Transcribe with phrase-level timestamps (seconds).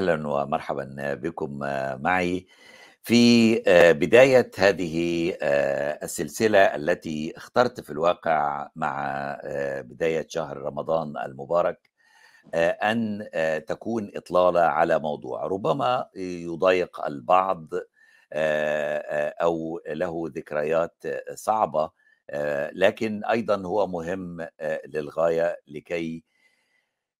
[0.00, 1.58] أهلا ومرحبا بكم
[2.02, 2.46] معي.
[3.02, 3.54] في
[3.92, 5.34] بداية هذه
[6.02, 9.36] السلسلة التي اخترت في الواقع مع
[9.80, 11.90] بداية شهر رمضان المبارك
[12.54, 13.28] أن
[13.66, 15.46] تكون إطلالة على موضوع.
[15.46, 17.66] ربما يضايق البعض
[19.42, 21.04] أو له ذكريات
[21.34, 21.90] صعبة
[22.72, 24.48] لكن أيضا هو مهم
[24.86, 26.24] للغاية لكي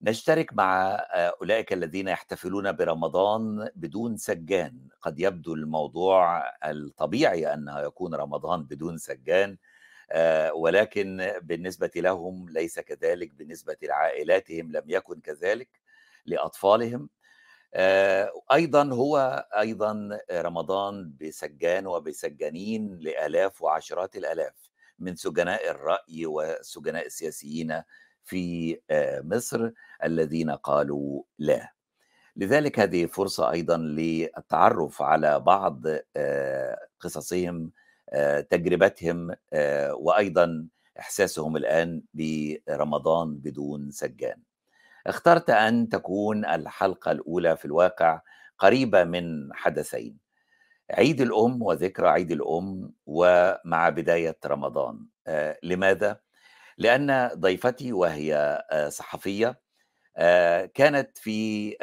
[0.02, 0.96] نشترك مع
[1.40, 4.88] أولئك الذين يحتفلون برمضان بدون سجان.
[5.00, 9.56] قد يبدو الموضوع الطبيعي أنه يكون رمضان بدون سجان
[10.54, 15.68] ولكن بالنسبة لهم ليس كذلك بالنسبة لعائلاتهم لم يكن كذلك
[16.26, 17.08] لأطفالهم.
[18.52, 27.82] أيضا هو أيضا رمضان بسجان وبسجانين لآلاف وعشرات الآلاف من سجناء الرأي وسجناء السياسيين
[28.24, 28.78] في
[29.24, 29.70] مصر
[30.04, 31.72] الذين قالوا لا.
[32.36, 35.82] لذلك هذه فرصة أيضا للتعرف على بعض
[37.00, 37.70] قصصهم
[38.50, 39.34] تجربتهم
[39.90, 44.42] وأيضا إحساسهم الآن برمضان بدون سجان.
[45.06, 48.20] اخترت أن تكون الحلقة الأولى في الواقع
[48.58, 50.16] قريبة من حدثين
[50.90, 55.06] عيد الأم وذكرى عيد الأم ومع بداية رمضان.
[55.62, 56.20] لماذا؟
[56.80, 59.60] لأن ضيفتي وهي صحفية
[60.74, 61.76] كانت في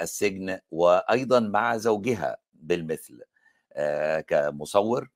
[0.00, 3.20] السجن وأيضا مع زوجها بالمثل
[4.26, 5.08] كمصور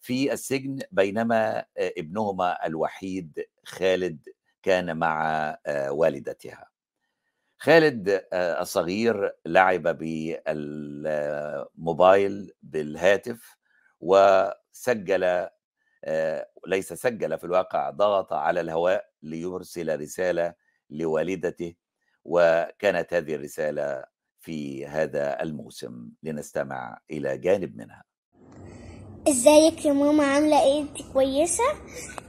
[0.00, 4.28] في السجن بينما ابنهما الوحيد خالد
[4.62, 5.56] كان مع
[5.88, 6.66] والدتها.
[7.58, 9.82] خالد الصغير لعب
[10.52, 13.56] بالموبايل بالهاتف
[14.00, 15.48] وسجل
[16.66, 20.54] ليس سجل في الواقع ضغط على الهواء ليرسل رسالة
[20.90, 21.74] لوالدته
[22.24, 24.04] وكانت هذه الرسالة
[24.40, 26.10] في هذا الموسم.
[26.22, 28.09] لنستمع إلى جانب منها.
[29.30, 31.64] ازيك يا ماما؟ عاملة إيه؟ انت كويسة؟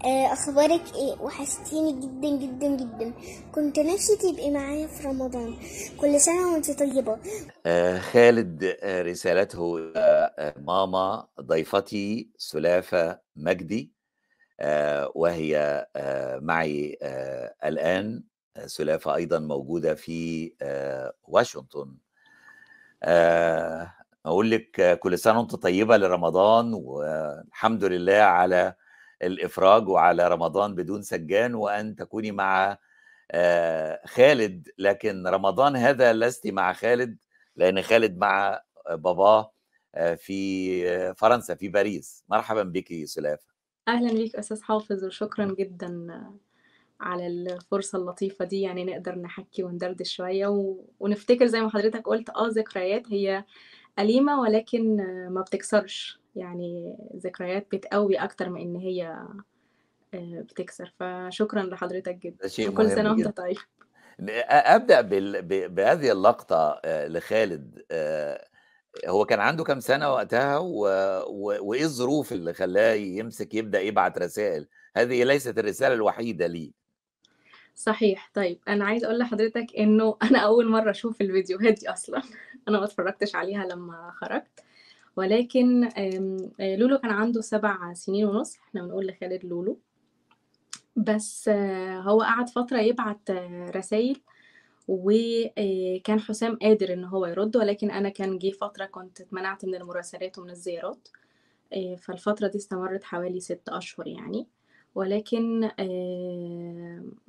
[0.06, 3.13] آه أخبارك إيه؟ وحشتيني جدا جدا جدا.
[3.56, 5.56] كنت نفسي تبقي معايا في رمضان.
[6.01, 7.17] كل سنة وانت طيبة.
[7.66, 13.91] آه خالد آه رسالته آه ماما ضيفتي سلافة مجدي
[14.59, 18.23] آه وهي آه معي آه الآن.
[18.66, 21.97] سلافة أيضا موجودة في آه واشنطن.
[23.03, 23.94] آه
[24.26, 28.76] أقول لك كل سنة وأنت طيبة لرمضان والحمد لله على
[29.22, 32.78] الإفراج وعلى رمضان بدون سجان وأن تكوني مع
[34.06, 34.70] خالد.
[34.78, 37.18] لكن رمضان هذا لست مع خالد
[37.56, 38.62] لأن خالد مع
[38.92, 39.52] باباه
[40.16, 42.24] في فرنسا في باريس.
[42.30, 43.52] مرحبا بك سلافة.
[43.88, 46.22] أهلا بيك أستاذ حافظ وشكرا جدا
[47.00, 48.62] على الفرصة اللطيفة دي.
[48.62, 50.86] يعني نقدر نحكي وندردش شوية و...
[51.00, 53.46] ونفتكر زي ما حضرتك قلت آه ذكريات هي
[54.01, 54.97] أليمة ولكن
[55.29, 56.19] ما بتكسرش.
[56.35, 59.17] يعني ذكريات بتقوي أكتر من إن هي
[60.13, 60.94] بتكسر.
[61.00, 62.47] فشكرا لحضرتك جدا.
[62.47, 63.31] شيء وكل مهم سنة وأنت جدا.
[63.31, 63.57] طيب.
[64.50, 65.41] أبدأ بال...
[65.41, 65.75] ب...
[65.75, 67.84] بهذه اللقطة لخالد.
[69.07, 70.88] هو كان عنده كام سنة وقتها؟ و...
[71.28, 71.57] و...
[71.62, 76.81] وإيه الظروف اللي خلاه يمسك يبدأ يبعت رسائل؟ هذه ليست الرسالة الوحيدة ليه
[77.76, 78.32] صحيح.
[78.34, 82.22] طيب أنا عايز أقول لحضرتك إنه أنا أول مرة أشوف الفيديوهات دي أصلا.
[82.68, 84.64] أنا ما اتفرجتش عليها لما خرجت.
[85.16, 85.90] ولكن
[86.60, 88.58] لولو كان عنده سبع سنين ونص.
[88.58, 89.80] إحنا بنقول لخالد لولو.
[90.96, 91.50] بس
[91.90, 93.31] هو قعد فترة يبعت
[93.76, 94.22] رسائل
[94.88, 97.58] وكان حسام قادر إن هو يرد.
[97.58, 101.08] ولكن أنا كان جه فترة كنت اتمنعت من المراسلات ومن الزيارات.
[101.98, 104.48] فالفترة دي استمرت حوالي ست أشهر يعني.
[104.96, 105.69] ولكن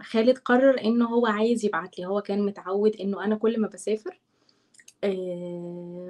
[0.01, 2.07] خالد قرر انه هو عايز يبعت لي.
[2.07, 4.21] هو كان متعود إنه أنا كل ما بسافر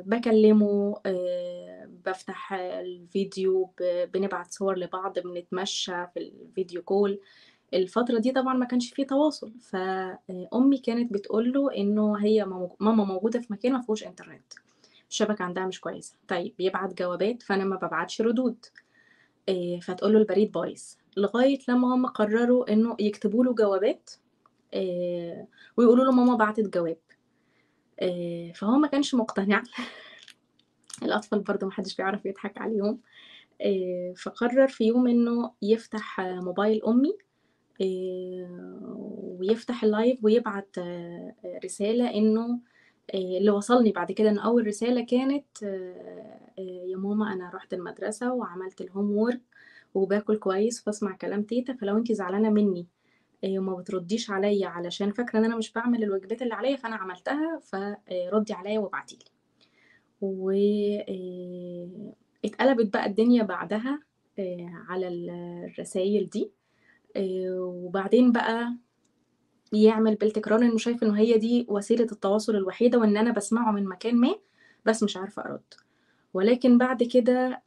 [0.07, 0.95] بكلمه
[2.07, 3.71] بفتح الفيديو
[4.15, 7.21] بنبعت صور لبعض بنتمشى في الفيديو كول.
[7.75, 9.53] الفترة دي طبعا ما كانش فيه تواصل.
[9.61, 12.45] فأمي كانت بتقول له إنه هي
[12.81, 14.53] ماما موجودة في مكان ما فيهوش إنترنت.
[15.11, 16.17] الشبكة عندها مش كويسة.
[16.29, 18.67] طيب بيبعت جوابات فأنا ما ببعتش ردود.
[19.83, 20.83] فتقول له البريد بايظ
[21.17, 24.11] لغاية لما هم قرروا إنه يكتبوا له جوابات
[25.77, 26.99] ويقولوا له ماما بعتت جواب.
[28.55, 29.63] فهو ما كانش مقتنع.
[31.03, 33.01] الأطفال برضو محدش بيعرف يضحك عليهم.
[34.17, 37.19] فقرر في يوم إنه يفتح موبايل أمي
[39.41, 40.77] ويفتح ال live ويبعت
[41.65, 42.61] رسالة إنه
[43.15, 45.63] اللي وصلني بعد كده إن أول رسالة كانت
[46.59, 49.41] يا ماما أنا رحت المدرسة وعملت ال homework
[49.95, 52.87] وباكل كويس وبسمع كلام تيتا فلو أنتي زعلانة مني
[53.45, 57.59] آه، وما بترديش عليا علشان فاكرة إن أنا مش بعمل الواجبات اللي عليا فأنا عملتها
[57.61, 59.25] فردي عليا وابعتيلي
[60.21, 60.51] و
[61.09, 62.13] آه،
[62.45, 64.01] اتقلبت بقى الدنيا بعدها
[64.39, 66.51] آه، على الرسايل دي
[67.17, 68.77] آه، وبعدين بقى
[69.73, 74.17] يعمل بالتكرار إنه شايف إنه هي دي وسيلة التواصل الوحيدة وإن أنا بسمعه من مكان
[74.17, 74.35] ما
[74.87, 75.75] بس مش عارفة أرد.
[76.35, 77.63] ولكن بعد كده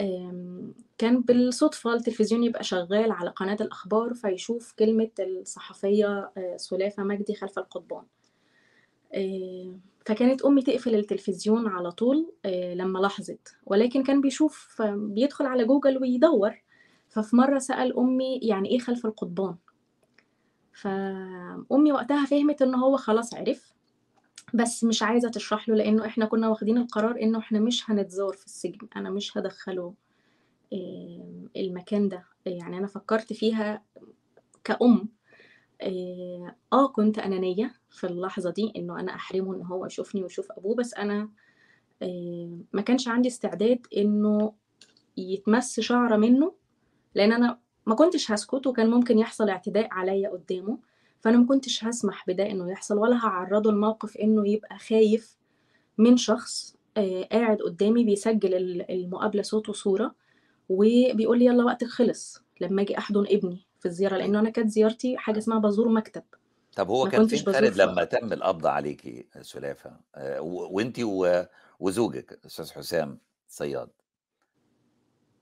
[0.98, 7.60] كان بالصدفة التلفزيون يبقى شغال على قناة الأخبار فيشوف كلمة الصحفية آه، سلافة مجدي خلف
[7.60, 8.04] القضبان.
[9.14, 9.76] آه،
[10.06, 13.56] فكانت أمي تقفل التلفزيون على طول آه، لما لاحظت.
[13.66, 16.62] ولكن كان بيشوف بيدخل على جوجل ويدور.
[17.10, 19.56] ففي مرة سأل أمي يعني إيه خلف القضبان؟
[20.76, 23.74] فأمي وقتها فهمت إن هو خلاص عرف
[24.54, 28.46] بس مش عايزة تشرح له لأنه إحنا كنا واخدين القرار إنه إحنا مش هنتزار في
[28.46, 29.94] السجن أنا مش هدخله
[31.58, 32.24] المكان ده.
[32.46, 33.84] يعني أنا فكرت فيها
[34.64, 35.10] كأم
[35.82, 40.76] آه آه، كنت أنانية في اللحظة دي إنه أنا أحرمه إن هو يشوفني ويشوف أبوه
[40.76, 41.30] بس أنا
[42.02, 44.54] آه ما كانش عندي استعداد إنه
[45.18, 46.54] يتمس شعرة منه
[47.16, 50.78] لأن أنا ما كنتش هسكت وكان ممكن يحصل اعتداء عليا قدامه
[51.22, 55.38] فأنا ما كنتش هسمح بده إنه يحصل ولا هعرضه لموقف إنه يبقى خايف
[55.98, 60.16] من شخص آه قاعد قدامي بيسجل ال- المقابلة صوت وصورة
[60.70, 65.18] وبيقول لي يلا وقتك خلص لما أجي أحضن ابني في الزيارة لأنه أنا كانت زيارتي
[65.18, 66.24] حاجة اسمها بزور مكتب.
[66.76, 71.46] طب هو كان فين خالد لما تم القبض عليكي سلافة؟ آه، و- وأنتي و-
[71.80, 73.90] وزوجك أستاذ حسام صياد.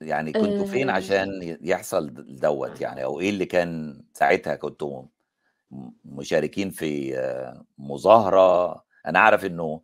[0.03, 0.93] يعني كنتوا فين آه.
[0.93, 5.03] عشان يحصل دوت يعني؟ أو إيه اللي كان ساعتها كنتوا
[6.05, 9.81] مشاركين في آه، مظاهرة؟ أنا أعرف إنه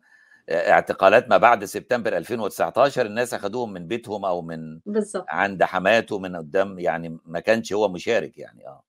[0.50, 6.36] اعتقالات ما بعد سبتمبر 2019 الناس أخدوهم من بيتهم أو من بالظبط عند حماته من
[6.36, 8.82] قدام يعني ما كانش هو مشارك يعني آه.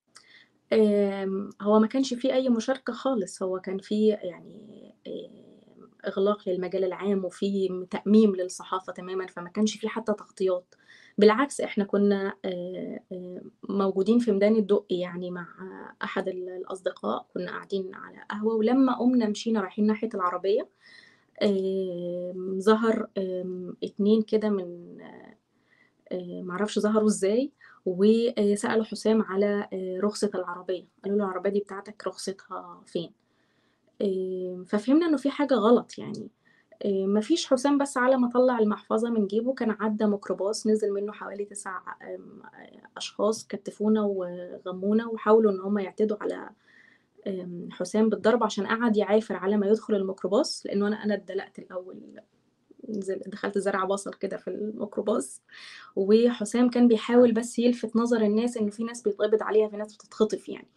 [0.73, 6.83] آم، هو ما كانش فيه أي مشاركة خالص هو كان فيه يعني آم، إغلاق للمجال
[6.83, 10.75] العام وفي تأميم للصحافة تماما فما كانش فيه حتى تغطيات.
[11.21, 15.47] بالعكس إحنا كنا آه، آه، موجودين في ميدان الدقي يعني مع
[16.03, 20.69] أحد ال- الأصدقاء كنا قاعدين على قهوة ولما قمنا مشينا رايحين ناحية العربية
[21.43, 23.07] آم، ظهر
[23.83, 24.97] اتنين كده من
[26.11, 27.51] آه، معرفش ظهروا إزاي
[27.85, 29.67] وسألوا حسام على
[30.03, 30.85] رخصة العربية.
[31.03, 33.11] قالوا له العربية دي بتاعتك رخصتها فين؟
[34.65, 36.29] ففهمنا إنه في حاجة غلط يعني.
[36.85, 41.45] مفيش حسام بس على ما طلع المحفظة من جيبه كان عدى ميكروباص نزل منه حوالي
[41.45, 42.41] تسع آم،
[42.97, 46.49] أشخاص كتفونا وغمونا وحاولوا إن هم يعتدوا على
[47.71, 52.21] حسام بالضرب عشان قعد يعافر على ما يدخل الميكروباص لأنه أنا أنا اتدلقت الأول
[53.27, 55.41] دخلت زرع بصل كده في الميكروباص
[55.95, 60.49] وحسام كان بيحاول بس يلفت نظر الناس إنه في ناس بيتقبض عليها في ناس بتتخطف
[60.49, 60.67] يعني.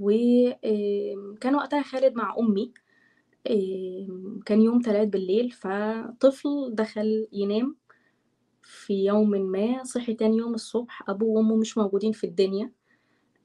[0.00, 2.72] وكان وقتها خالد مع آم،
[4.46, 7.76] كان يوم تلات بالليل فطفل دخل ينام
[8.62, 12.72] في يوم ما صحي تاني يوم الصبح أبوه وأمه مش موجودين في الدنيا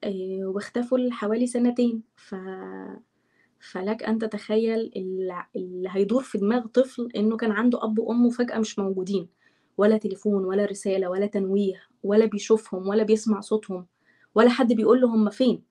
[0.03, 2.03] آه، واختفوا لحوالي سنتين.
[2.15, 2.35] ف
[3.71, 8.59] فلك أن تتخيل الل- اللي هيدور في دماغ طفل إنه كان عنده أب وأم فجأة
[8.59, 9.27] مش موجودين.
[9.77, 13.85] ولا تليفون ولا رسالة ولا تنويه ولا بيشوفهم ولا بيسمع صوتهم
[14.35, 15.63] ولا حد بيقول له هم فين.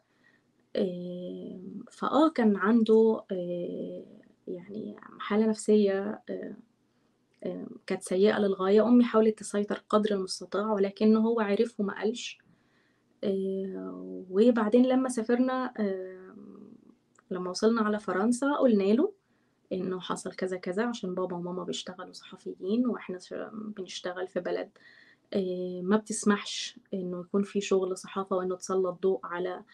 [0.77, 1.61] آه،
[1.91, 4.05] فآه كان عنده آه،
[4.49, 6.57] يعني حالة نفسية آه،
[7.45, 8.89] آه، كانت سيئة للغاية.
[8.89, 12.39] أمي حاولت تسيطر قدر المستطاع ولكنه هو عرف وما قالش.
[13.25, 15.73] آه، وبعدين لما سافرنا
[17.31, 19.13] لما وصلنا على فرنسا قلنا له
[19.73, 23.19] إنه حصل كذا كذا عشان بابا وماما بيشتغلوا صحفيين وإحنا
[23.53, 24.71] بنشتغل في بلد
[25.83, 29.65] ما بتسمحش إنه يكون في شغل صحافة وإنه تسلط ضوء على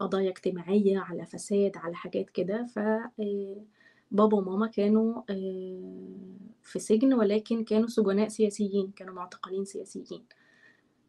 [0.00, 2.66] قضايا اجتماعية على فساد على حاجات كده.
[2.66, 3.64] ف آه،
[4.10, 10.24] بابا وماما كانوا آه، في سجن ولكن كانوا سجناء سياسيين كانوا معتقلين سياسيين.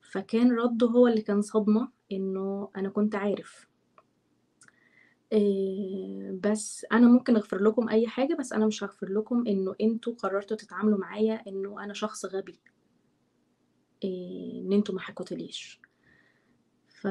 [0.02, 3.70] فكان رده هو اللي كان صدمة إنه أنا كنت عارف.
[5.32, 10.14] إيه بس أنا ممكن أغفر لكم أي حاجة بس أنا مش هغفر لكم إنه أنتوا
[10.14, 12.60] قررتوا تتعاملوا معايا إنه أنا شخص غبي.
[14.04, 15.82] إن أنتوا ما حكوتليش
[17.02, 17.08] ف...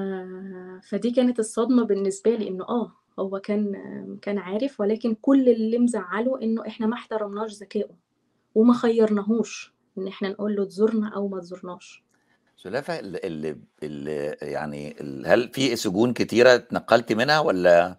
[0.89, 3.73] فدي كانت الصدمة بالنسبة لي إنه آه هو كان
[4.23, 7.91] كان عارف ولكن كل اللي مزعله إنه إحنا ما احترمناش ذكائه
[8.55, 12.05] وما خيرناهوش إن إحنا نقول له تزورنا أو ما تزورناش.
[12.57, 17.99] سلافة اللي, اللي, يعني هل في سجون كتيرة اتنقلت منها ولا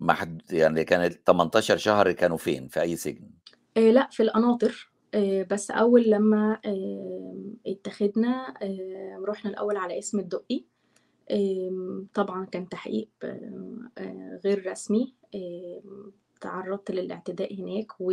[0.00, 3.30] ما حد يعني كانت 18 شهر كانوا فين؟ في أي سجن؟
[3.76, 10.18] آه لا في القناطر آه بس أول لما آه اتخذنا آه رحنا الأول على اسم
[10.18, 10.64] الدقي.
[12.14, 15.14] طبعًا كان تحقيق آآ غير رسمي،
[16.40, 18.12] تعرّضت للاعتداء هناك و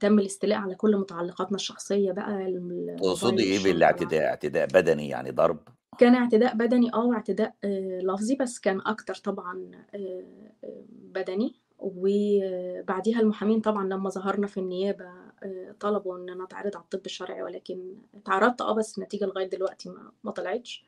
[0.00, 2.52] تم الاستيلاء على كل متعلقاتنا الشخصية بقى
[2.98, 5.58] تقصدي والشنطة بالاعتداء؟ اعتداء بدني يعني ضرب؟
[5.98, 10.24] كان اعتداء بدني آه، واعتداء آآ لفظي، بس كان أكتر طبعًا آآ
[10.90, 15.10] بدني، وبعديها المحامين طبعًا لمّا ظهرنا في النيابة
[15.80, 19.92] طلبوا إن أنا أتعرض على الطب الشرعي، ولكن اتعرضت آه، بس النتيجة لغاية دلوقتي
[20.24, 20.84] ما طلعتش.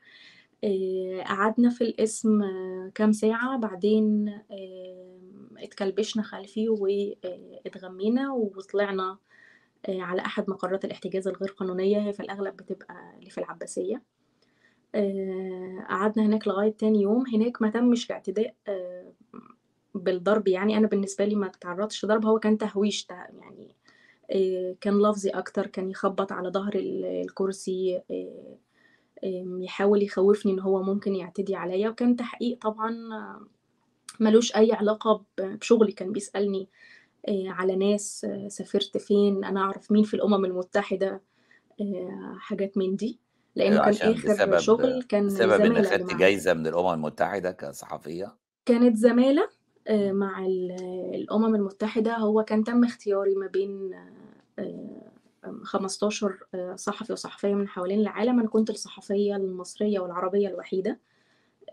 [0.63, 2.41] آآ قعدنا في القسم
[2.95, 7.15] كام ساعة، بعدين آمم اتكلبشنا خلفي وآآ
[7.65, 9.17] اتغمينا وطلعنا
[9.89, 14.01] على أحد مقرات الاحتجاز الغير قانونية، هي في الأغلب بتبقى اللي في العباسية.
[15.89, 18.55] قعدنا هناك لغاية تاني يوم، هناك ما تمش الاعتداء
[19.95, 23.75] بالضرب يعني، أنا بالنسبة لي ما اتعرضتش لضرب، هو كان تهويش يعني
[24.81, 28.01] كان لفظي أكتر، كان يخبط على ال الكرسي
[29.61, 32.91] يحاول يخوّفني إن هو ممكن يعتدي عليَّ، وكان تحقيق طبعًا
[34.19, 36.69] ما لوش أي علاقة ب بشغلي، كان بيسألني
[37.29, 41.23] آآ على ناس، سافرت فين، أنا أعرف مين في الأمم المتحدة،
[41.81, 43.19] آآ حاجات من دي،
[43.57, 46.19] أيوه، كان عشان آخر بسبب شغل كان بسبب الزمالة اللي خدتِ.
[46.19, 48.97] جايزة من الأمم المتحدة كصحفية؟ كانت
[49.89, 50.19] إمم.
[50.19, 50.71] مع ال
[51.15, 53.91] الأمم المتحدة، هو كان تم اختياري ما بين
[55.63, 60.99] 15 آآ صحفي وصحفية من حوالين العالم، أنا كنت الصحفية المصرية والعربية الوحيدة.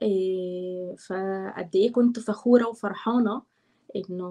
[0.02, 3.42] آآ فقد إيه كنت فخورة وفرحانة
[3.96, 4.26] إنه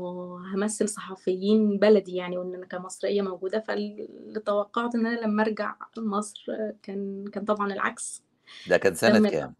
[0.54, 6.46] هامثّل صحفيين بلدي يعني، وإن أنا كمصرية موجودة، فاللي توقعت إن أنا لمّا أرجع مصر
[6.84, 8.24] كان كان طبعًا العكس.
[8.70, 9.54] ده كان سنة كام؟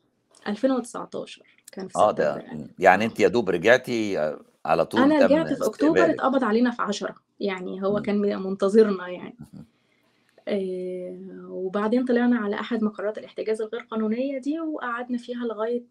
[0.48, 3.08] 2019 كان في آه، سبتمبر ده يعني آه.
[3.08, 3.90] أنتِ يا دوب رجعتِ
[4.66, 6.20] على طول أنا تم رجعت في أكتوبر، استقبالِك.
[6.20, 8.02] اتقبض علينا في 10 يعني هو.
[8.02, 9.36] كان منتظرنا يعني.
[10.48, 15.84] آآ وبعدين طلعنا على أحد مقرات الاحتجاز الغير قانونية دي، وقعدنا فيها لغاية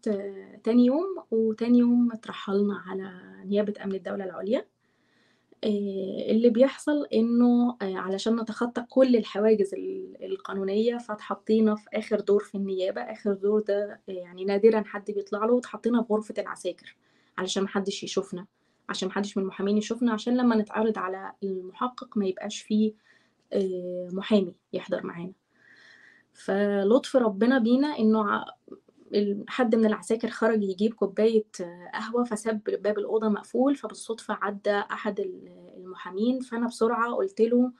[0.63, 3.11] تاني يوم، وتاني يوم اترحّلنا على
[3.45, 4.65] نيابة أمن الدولة العُليا.
[5.63, 5.69] آآ
[6.31, 13.01] اللي بيحصل إنه علشان نتخطى كل الحواجز ال القانونية، فاتحطينا في آخر دور في النيابة،
[13.01, 16.95] آخر دور ده يعني نادرًا حد بيطلع له، واتحطينا في غرفة العساكر،
[17.37, 18.45] علشان ما حدش يشوفنا،
[18.89, 22.93] عشان ما حدش من المحامين يشوفنا، عشان لمّا نتعرض على المحقق ما يبقاش في
[23.53, 25.33] آآ محامي يحضر معانا.
[26.33, 27.95] فلطف ربنا بينا
[29.13, 31.45] ال حد من العساكر خرج يجيب كوباية
[31.93, 37.71] قهوة، فساب باب الأوضة مقفول، فبالصدفة عدّى أحد ال المحامين، فأنا بسرعة قُلت له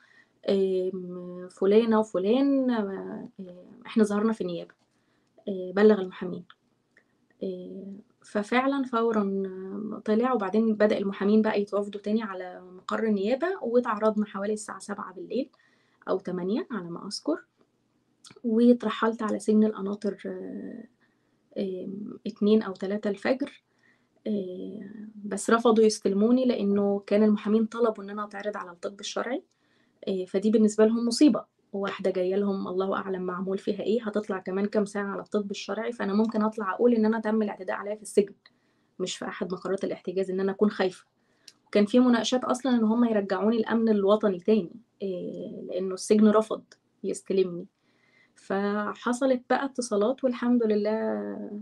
[1.50, 3.30] فلانة وفلان آآ
[3.86, 4.74] إحنا ظهرنا في النيابة،
[5.48, 6.46] بلّغ المحامين.
[8.26, 9.44] ففعلًا فورًا
[10.06, 15.50] طلع، وبعدين بدأ المحامين بقى يتوافدوا تاني على مقر النيابة، واتعرضنا حوالي الساعة 19:00
[16.10, 17.46] أو 20:00 على ما أذكر،
[18.44, 20.18] واترحّلت على سجن القناطر
[22.28, 23.64] 2 أو 3 الفجر،
[24.28, 29.44] آآ بس رفضوا يستلموني لإنه كان المحامين طلبوا إن أنا أتعرض على الطب الشرعي،
[30.08, 34.66] آآ فدي بالنسبة لهم مصيبة، واحدة جاية لهم الله أعلم معمول فيها إيه، هتطلع كمان
[34.66, 38.02] كام ساعة على الطب الشرعي، فأنا ممكن أطلع أقول إن أنا تم الاعتداء عليَّ في
[38.02, 38.34] السجن،
[39.00, 41.06] مش في أحد مقرات الاحتجاز، إن أنا أكون خايفة.
[41.68, 44.72] وكان في مناقشات أصلًا إن هم يرجعوني الأمن الوطني تاني،
[45.04, 46.64] آآ لإنه السجن رفض
[47.04, 47.68] يستلمني.
[48.36, 51.60] فحصلت بقى اتصالات والحمد لله آآ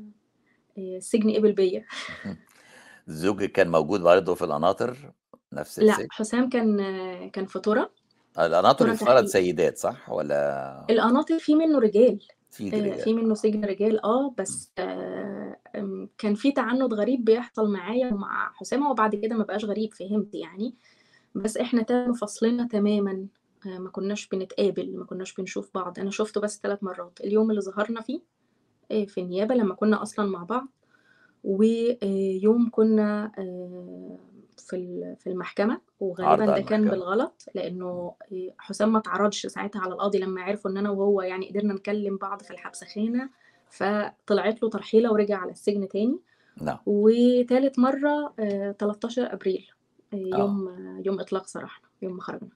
[0.77, 1.85] السجن قبل بيّا.
[3.07, 5.11] زوجِك كان موجود برضه في القناطر،
[5.53, 6.77] نفس السجن؟ حسام كان
[7.29, 7.89] كان في تُرى.
[8.39, 9.25] القناطر تحقيق.
[9.25, 12.19] سيدات صح؟ والّا القناطر في منه رجال،
[12.51, 12.97] في آآ رجال.
[12.97, 14.33] في منه سجن رجال آه، إمم.
[14.37, 19.65] بس آمم كان في تعنُّت غريب بيحصل معايا ومع حسام، هو بعد كده ما بقاش
[19.65, 20.75] غريب فهمت يعني،
[21.35, 23.27] بس إحنا تم فصلنا تمامًا،
[23.67, 27.61] آآ ما كناش بنتقابل، ما كناش بنشوف بعض، أنا شُفته بس 3 مرات، اليوم اللي
[27.61, 28.21] ظهرنا فيه
[28.91, 30.67] آآ في النيابة لمّا كنا أصلًا مع بعض،
[31.43, 34.19] ويوم كنا آآ
[34.57, 36.89] في في المحكمة، وغالبًا ده كان.
[36.89, 38.11] بالغلط، آآ
[38.57, 42.41] حسام ما اتعرضش ساعتها على القاضي لمّا عرفوا إن أنا وهو يعني قدرنا نكلم بعض
[42.41, 43.29] في الحبسخانة،
[43.69, 46.19] فطلعت له ترحيلة ورجع على السجن تاني.
[46.61, 46.77] نعم.
[46.85, 49.67] وتالت مرة آآ 13 أبريل،
[50.13, 50.37] آآ آه.
[50.37, 50.69] يوم
[51.05, 52.49] يوم إطلاق سراحنا، يوم ما خرجنا.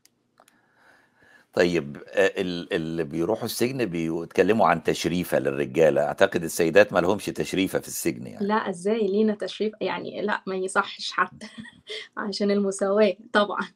[1.58, 7.88] طيب ال اللي بيروحوا السجن بيتكلموا عن تشريفة للرجالة، أعتقد السيدات ما لهمش تشريفة في
[7.88, 8.48] السجن يعني.
[8.48, 11.48] لأ إزاي لينا تشريف؟ يعني لأ ما يصحش حتى
[12.18, 13.68] عشان المساواة طبعًا،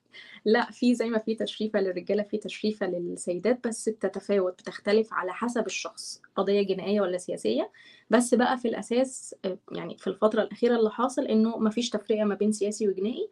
[0.46, 5.66] لأ في زي ما في تشريفة للرجالة في تشريفة للسيدات، بس بتتفاوت، بتختلف على حسب
[5.66, 7.72] الشخص، قضية جنائية والّا سياسية،
[8.10, 12.24] بس بقى في الأساس آآ يعني في الفترة الأخيرة اللي حاصل إنه ما فيش تفرقة
[12.24, 13.30] ما بين سياسي وجنائي،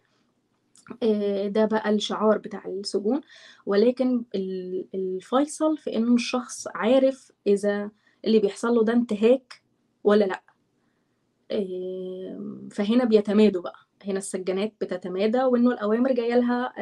[1.48, 3.22] ده بقى الشعار بتاع السجون،
[3.65, 7.91] ولكن ال الفيصل في إنه الشخص عارف إذا
[8.25, 9.62] اللي بيحصل له ده انتهاك
[10.03, 10.41] ولا
[11.51, 13.75] آم، فهنا بيتمادوا بقى.
[14.05, 16.74] هنا السجانات بتتمادى وإنه الأوامر جاية لها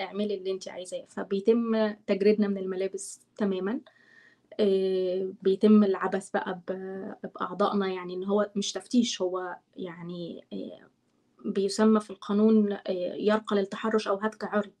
[0.00, 1.04] اعملي اللي انت عايزاه.
[1.08, 3.80] فبيتم تجريدنا من الملابس تماما.
[4.60, 10.88] آه، بيتم العبث بقى ب- بأعضائنا يعني إن هو مش تفتيش هو يعني آه،
[11.52, 12.80] بيسمى في القانون آه،
[13.18, 14.72] يرقى للتحرش أو هتك عرض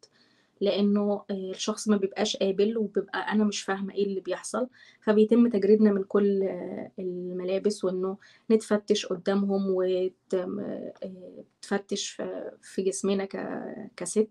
[0.60, 4.68] لأنه آه، الشخص ما بيبقاش قابل وبيبقى أنا مش فاهمة إيه اللي بيحصل.
[5.00, 8.18] فبيتم تجريدنا من كل آه، الملابس وإنه
[8.50, 9.64] نتفتش قدامهم
[11.02, 12.22] وتفتش
[12.62, 13.24] في جسمنا
[13.96, 14.28] كست.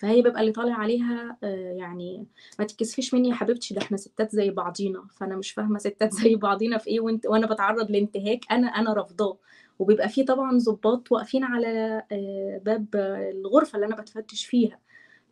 [0.00, 1.38] فهي بيبقى اللي طالع عليها
[1.78, 2.26] يعني
[2.58, 5.06] ما تتكسفيش مني يا حبيبتي ده إحنا ستات زي بعضينا.
[5.12, 9.38] فأنا مش فاهمة ستات زي بعضينا في إيه وإنت وأنا بتعرض لانتهاك أنا أنا رافضاه.
[9.80, 12.86] وبيبقى في طبعا ضباط واقفين على آه، باب
[13.34, 14.78] الغرفة اللي أنا بتفتش فيها.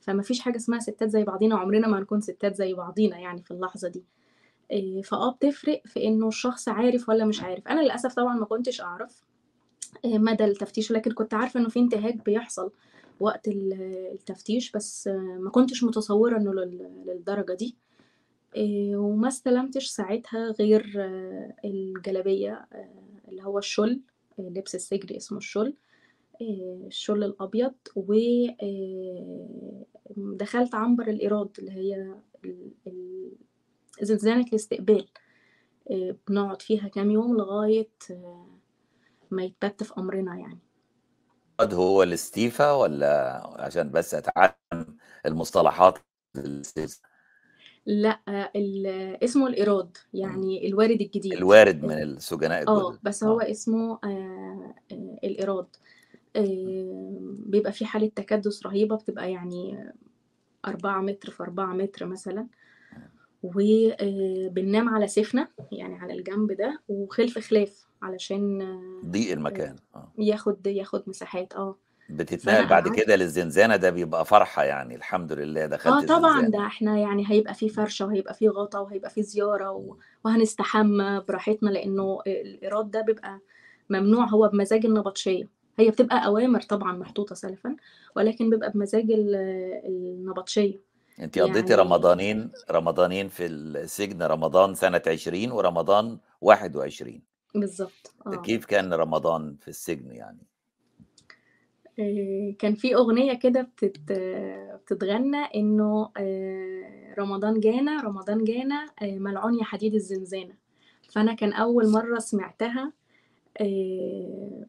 [0.01, 3.51] فما فيش حاجة اسمها ستات زي بعضينا عمرنا ما هنكون ستات زي بعضينا يعني في
[3.51, 4.05] اللحظة دي.
[4.73, 7.69] آه، فآه بتفرق في إنه الشخص عارف ولا مش عارف.
[7.69, 9.23] أنا للأسف طبعا ما كنتش أعرف
[10.05, 12.71] آه، مدى التفتيش لكن كنت عارفة إنه في انتهاك بيحصل
[13.21, 15.09] وقت ال- التفتيش بس
[15.41, 17.77] ما كنتش متصورة إنه لل- للدرجة دي.
[18.97, 20.93] وما استلمتش ساعتها غير
[21.65, 22.67] الجلابية
[23.29, 24.01] اللي هو الشل.
[24.39, 25.77] لبس السجن اسمه الشل.
[26.41, 27.75] آه، الشل الأبيض
[30.17, 32.15] ودخلت عنبر الإيراد اللي هي
[34.03, 35.09] زنزانه الاستقبال.
[35.91, 38.59] آه، بنقعد فيها كام يوم لغاية آه،
[39.31, 40.59] ما يتبت في أمرنا يعني.
[41.59, 45.99] قد هو الاستيفاء ولا عشان بس أتعلم المصطلحات؟
[47.91, 48.21] لأ
[48.57, 48.87] ال-
[49.25, 51.33] اسمه الإيراد يعني الوارد الجديد.
[51.33, 55.67] الوارد من السجناء آه بس هو آه اسمه آه آه الإيراد.
[56.37, 57.17] آه
[57.47, 59.93] بيبقى في حالة تكدس رهيبة بتبقى يعني
[60.67, 62.47] أربعة متر في أربعة متر مثلا.
[63.43, 69.77] وبننام على سفنة يعني على الجنب ده وخلف خلاف علشان آه، ضيق المكان.
[70.19, 71.53] ياخد ياخد مساحات.
[71.55, 71.77] آه.
[72.09, 76.59] بتتنقل بعد قعدت كده للزنزانة ده بيبقى فرحة يعني الحمد لله آه دخلت طبعا الزنزانة.
[76.59, 79.97] ده إحنا يعني هيبقى في فرشة وهيبقى في غطا وهيبقى في زيارة و...
[80.25, 83.41] وهنستحمى براحتنا لأنه الإيراد ده بيبقى
[83.91, 85.49] ممنوع هو بمزاج النبطشية.
[85.79, 87.77] هي بتبقى أوامر طبعا محطوطة سلفا
[88.17, 89.35] ولكن بيبقى بمزاج ال-
[89.85, 90.81] النبطشية.
[91.21, 97.21] انت قضيتي يعني رمضانين رمضانين في السجن رمضان سنة 20 ورمضان 21
[97.55, 98.37] بالظبط آه.
[98.37, 100.39] كيف كان رمضان في السجن يعني؟
[102.59, 104.13] كان في أغنية كده بتت...
[104.85, 110.55] بتتغنى إنه آه، رمضان جانا رمضان جانا آه، ملعون يا حديد الزنزانة.
[111.13, 112.93] فأنا كان أول مرة سمعتها
[113.61, 114.67] آه،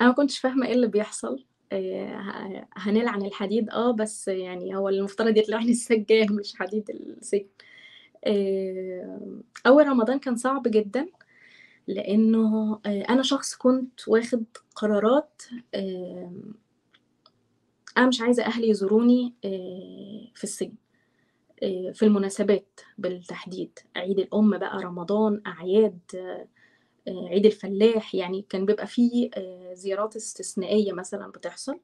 [0.00, 5.36] أنا ما كنتش فاهمة إيه اللي بيحصل آه، هنلعن الحديد آه بس يعني هو المفترض
[5.36, 7.46] يتلعن السجان مش حديد السجن.
[8.26, 9.20] آه،
[9.66, 11.08] أول رمضان كان صعب جدا.
[11.88, 15.42] لأنه آه، أنا شخص كنت واخد قرارات
[15.74, 16.32] آه،
[17.98, 20.74] أنا مش عايزة أهلي يزوروني آه، في السجن
[21.92, 23.78] في المناسبات بالتحديد.
[23.96, 25.98] عيد الأم بقى رمضان أعياد
[27.08, 29.30] عيد الفلاح يعني كان بيبقى فيه
[29.72, 31.80] زيارات استثنائية مثلا بتحصل.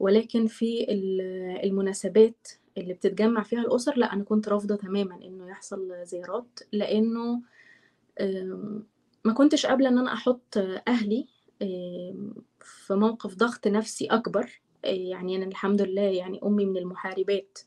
[0.00, 5.92] ولكن في ال- المناسبات اللي بتتجمع فيها الأسر لا أنا كنت رافضة تماما إنه يحصل
[6.04, 7.42] زيارات لأنه
[8.20, 8.86] آم،
[9.24, 11.28] ما كنتش قابلة إن أنا أحط أهلي
[12.60, 14.60] في موقف ضغط نفسي أكبر.
[14.84, 17.58] آه، يعني أنا الحمد لله يعني أمي من المحاربات.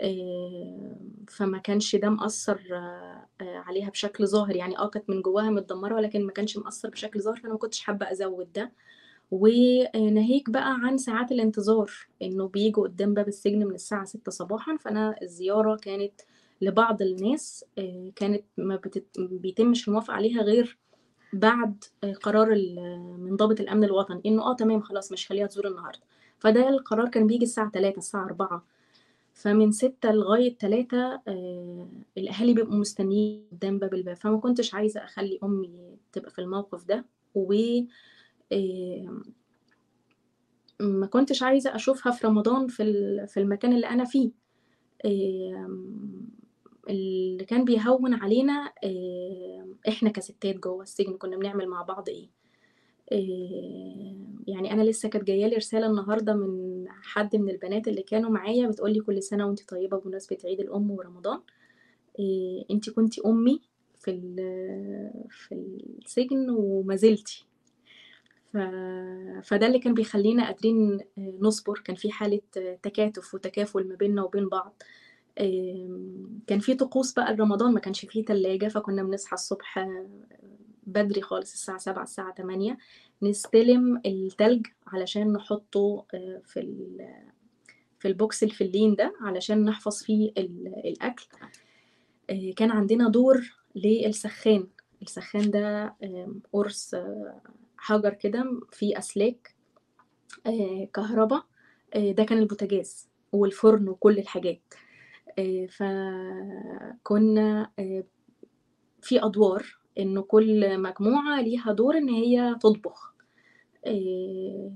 [0.00, 0.96] آه،
[1.28, 4.56] فما كانش ده مأثر آه، عليها بشكل ظاهر.
[4.56, 7.80] يعني آه كانت من جواها متدمرة ولكن ما كانش مأثر بشكل ظاهر فأنا ما كنتش
[7.80, 8.72] حابة أزود ده.
[9.30, 11.90] وناهيك بقى عن ساعات الانتظار
[12.22, 16.20] إنه بيجوا قدام باب السجن من الساعة ستة صباحا فأنا الزيارة كانت
[16.62, 19.20] لبعض الناس آه، كانت ما بتت...
[19.20, 20.78] بيتمش الموافقة عليها غير
[21.32, 22.54] بعد آه، قرار
[23.18, 26.00] من ضابط الأمن الوطني إنه آه تمام خلاص مش خليها تزور النهاردة.
[26.38, 28.64] فده القرار كان بيجي الساعة 3 الساعة 4
[29.34, 34.16] فمن ستة لغاية تلاتة آه الأهالي بيبقوا مستنيين قدام باب الباب.
[34.16, 35.70] فما كنتش عايزة أخلي أمي
[36.12, 37.52] تبقى في الموقف ده و
[38.52, 39.20] آه
[40.80, 42.82] ما كنتش عايزة أشوفها في رمضان في
[43.28, 44.30] في المكان اللي أنا فيه.
[45.04, 45.78] آه
[46.88, 52.28] اللي كان بيهون علينا آه إحنا كستات جوه السجن كنا بنعمل مع بعض إيه؟
[53.12, 54.16] آه،
[54.46, 58.68] يعني أنا لسه كانت جاية لي رسالة النهارده من حد من البنات اللي كانوا معايا
[58.68, 61.40] بتقولي كل سنة وانت طيبة بمناسبة عيد الأم ورمضان.
[62.18, 63.60] إيه انت كنتي أمي
[63.98, 64.10] في
[65.30, 67.46] في السجن وما زلتي.
[69.42, 71.78] فده اللي كان بيخلينا قادرين آه، نصبر.
[71.84, 74.82] كان في حالة آه، تكاتف وتكافل ما بيننا وبين بعض.
[76.46, 80.06] كان في طقوس بقى رمضان ما كانش فيه تلاجة فكنا بنصحى الصبح آه،
[80.86, 82.78] بدري خالص الساعة سبعة الساعة تمانية
[83.22, 86.86] نستلم التلج علشان نحطه آه، في
[87.98, 91.26] في ال box الفلين ده علشان نحفظ فيه ال- الأكل.
[92.30, 94.66] آه، كان عندنا دور للسخان.
[95.02, 95.94] السخان ده
[96.52, 96.94] قرص
[97.76, 99.54] حجر كده فيه أسلاك
[100.94, 101.44] كهرباء
[101.96, 104.60] ده كان البوتاجاز والفرن وكل الحاجات.
[105.68, 108.04] فكنا آه،
[109.02, 113.12] في أدوار إنه كل مجموعة ليها دور إن هي تطبخ.
[113.86, 114.70] آه،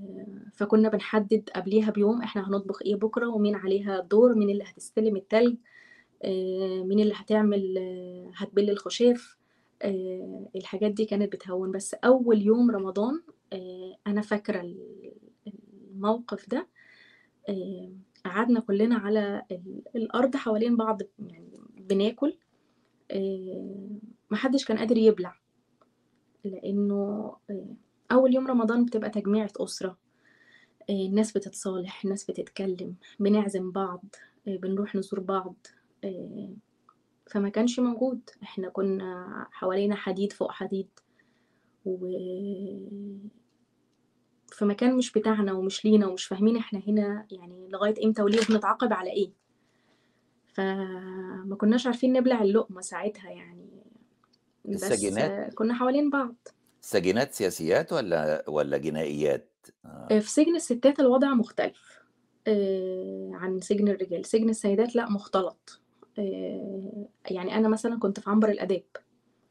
[0.55, 5.55] فكنا بنحدد قبليها بيوم إحنا هنطبخ إيه بكرة ومين عليها الدور مين اللي هتستلم التلج
[6.23, 9.37] آه، مين اللي هتعمل آه، هتبل الخشاف.
[9.81, 11.71] آه، الحاجات دي كانت بتهون.
[11.71, 13.21] بس أول يوم رمضان
[13.53, 15.11] آه، أنا فاكرة ال-
[15.91, 16.67] الموقف ده.
[17.49, 17.91] آه،
[18.29, 22.37] قعدنا كلنا على ال- الأرض حوالين بعض يعني بناكل
[23.11, 23.87] آه،
[24.31, 25.35] محدش كان قادر يبلع
[26.45, 27.75] لأنه آه،
[28.11, 29.97] أول يوم رمضان بتبقى تجميعة أسرة
[30.89, 34.03] آه، الناس بتتصالح الناس بتتكلم بنعزم بعض
[34.47, 35.55] بنروح نزور بعض
[37.31, 38.19] فما كانش موجود.
[38.43, 40.87] إحنا كنا حوالينا حديد فوق حديد
[41.85, 42.07] و
[44.57, 48.93] في مكان مش بتاعنا ومش لينا ومش فاهمين إحنا هنا يعني لغاية إمتى وليه وبنتعاقب
[48.93, 49.31] على إيه.
[50.53, 53.83] فما كناش عارفين نبلع اللقمة ساعتها يعني.
[54.65, 56.35] بس السجينات؟ كنا حوالين بعض.
[56.81, 60.07] سجينات سياسيات ولا ولا جنائيات؟ آه.
[60.11, 61.99] آه، في سجن الستات الوضع مختلف.
[62.47, 64.25] آه، عن سجن الرجال.
[64.25, 65.81] سجن السيدات لا مختلط.
[66.19, 68.85] آه، يعني أنا مثلا كنت في عنبر الآداب.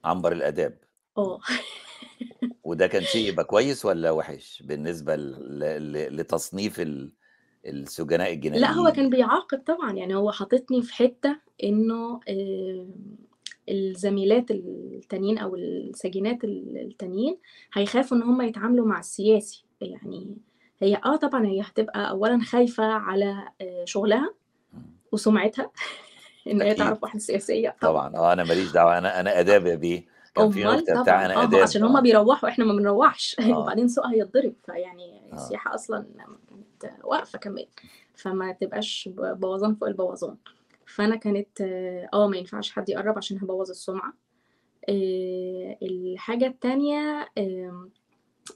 [0.05, 0.79] عنبر الآداب.
[1.19, 1.41] آه.
[2.67, 5.59] وده كان شيء يبقى كويس ولا وحش بالنسبة ل...
[5.93, 6.17] ل...
[6.17, 7.13] لتصنيف ال...
[7.67, 12.87] السجناء لا هو الجنائيين؟ كان بيعاقب طبعا يعني هو حاططني في حتة إنه آه،
[13.69, 17.37] الزميلات التانيين أو السجينات التانيين
[17.73, 20.37] هيخافوا إن هم يتعاملوا مع السياسي يعني
[20.79, 24.35] هي آه طبعا هي هتبقى اولا خايفة على آه، شغلها.
[25.13, 25.71] وسمعتها
[26.51, 28.09] إن هي تعرف واحدة سياسية طبعا.
[28.09, 30.16] طبعا آه أنا ماليش دعوة أنا أنا أداب يا بيه.
[30.37, 31.25] كان في امال نكته بتاع طبعا.
[31.27, 33.37] أنا آه اداب عشان هما آه بيروحوا إحنا ما بنروحش.
[33.41, 33.59] آه.
[33.59, 35.35] وبعدين سوقها يتضرب فيعني آه.
[35.35, 36.07] السياحة أصلا
[36.81, 37.67] كانت واقفة كمان
[38.15, 40.37] فما تبقاش ب- بوظان فوق البوظان.
[40.87, 44.13] فأنا كانت آه آه، ما ينفعش حد يقرب عشان هبوظ السمعة.
[44.89, 47.91] آه، الحاجة التانية آم،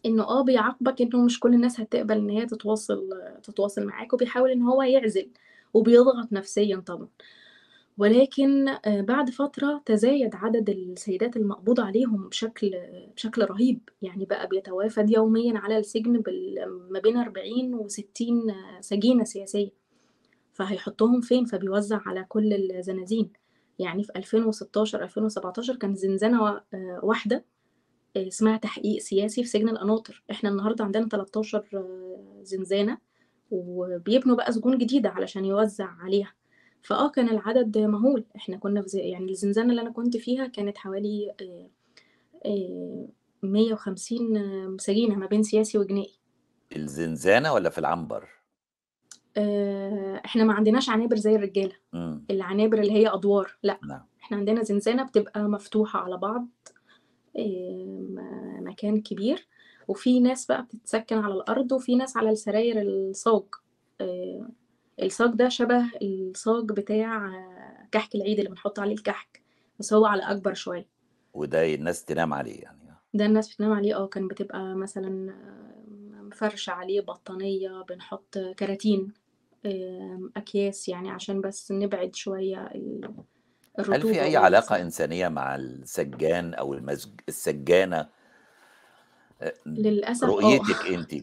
[0.07, 3.11] إنه آه بيعاقبك إنه مش كل الناس هتقبل إن هي تتواصل
[3.43, 5.29] تتواصل معاك وبيحاول إن هو يعزل
[5.75, 7.09] وبيضغط نفسيا طبعا.
[8.01, 12.73] ولكن آه، بعد فترة تزايد عدد السيدات المقبوض عليهم بشكل
[13.17, 13.89] بشكل رهيب.
[14.03, 16.23] يعني بقى بيتوافد يوميا على السجن
[16.91, 19.71] ما بين 40 و 60 سجينة سياسية.
[20.53, 23.33] فهيحطهم فين؟ فبيوزع على كل الزنازين.
[23.79, 27.45] يعني في 2016 2017 كان زنزانة آه، واحدة
[28.17, 32.99] آه، اسمها تحقيق سياسي في سجن القناطر إحنا النهارده عندنا 13 آه، زنزانة
[33.51, 36.40] وبيبنوا بقى سجون جديدة علشان يوزع عليها.
[36.83, 38.25] فآه كان العدد مهول.
[38.37, 41.69] إحنا كنا في زي يعني الزنزانة اللي أنا كنت فيها كانت حوالي آه،
[42.47, 43.09] آه،
[43.43, 46.15] 150 سجينة ما بين سياسي وجنائي.
[46.77, 48.29] الزنزانة ولا في العنبر؟
[49.37, 51.73] آه، إحنا ما عندناش عنابر زي الرجالة.
[51.95, 53.57] امم العنابر اللي هي أدوار.
[53.63, 54.03] لا نعم.
[54.23, 56.49] إحنا عندنا زنزانة بتبقى مفتوحة على بعض
[57.39, 59.47] آه، مكان كبير.
[59.89, 63.43] وفي ناس بقى بتتسكن على الأرض وفي ناس على السراير الصاج
[64.01, 64.49] آه،
[65.03, 67.31] الصاج ده شبه الصاج بتاع
[67.93, 69.43] كحك العيد اللي بنحط عليه الكحك
[69.79, 70.87] بس هو على أكبر شوية.
[71.35, 72.79] وده الناس تنام عليه يعني.
[73.15, 75.35] ده الناس بتنام عليه آه كان بتبقى مثلا
[76.23, 79.13] مفرشة عليه بطانية بنحط كراتين
[80.37, 83.05] أكياس يعني عشان بس نبعد شوية ال-
[83.79, 87.11] هل في الرطوبة أي علاقة والسم إنسانية مع السجان أو المسج...
[87.29, 88.09] السجانة آه،
[89.67, 90.29] للأسف آه.
[90.29, 91.15] رؤيتك انت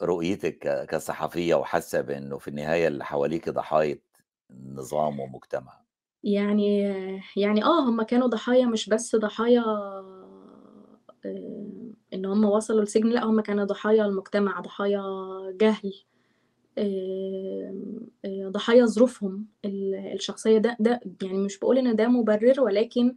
[0.00, 3.98] كرؤيتك كصحفية وحاسة بأنه في النهاية اللي حواليك ضحايا
[4.50, 5.80] نظام ومجتمع.
[6.24, 6.78] يعني
[7.36, 9.60] يعني آه هم كانوا ضحايا مش بس ضحايا
[11.24, 15.02] آه، إن هم وصلوا السجن لأ هم كانوا ضحايا المجتمع ضحايا
[15.60, 15.92] جهل
[16.78, 17.74] آه،
[18.24, 20.58] آه، ضحايا ظروفهم ال- الشخصية.
[20.58, 23.16] ده ده يعني مش بقول إن ده مبرر ولكن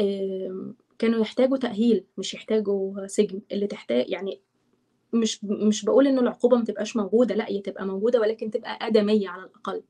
[0.00, 3.40] آه، كانوا يحتاجوا تأهيل مش يحتاجوا سجن.
[3.52, 4.40] اللي تحتاج يعني
[5.12, 9.28] مش مش بقول إن العقوبة ما تبقاش موجودة لأ هي تبقى موجودة ولكن تبقى آدمية
[9.28, 9.82] على الأقل.